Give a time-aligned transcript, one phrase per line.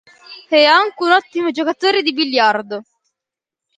[0.49, 2.83] È anche un ottimo giocatore di Biliardo.